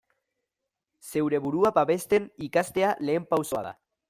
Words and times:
Zeure 1.11 1.41
burua 1.43 1.73
babesten 1.77 2.27
ikastea 2.49 2.97
lehen 3.09 3.31
pausoa 3.35 3.67
da. 3.69 3.77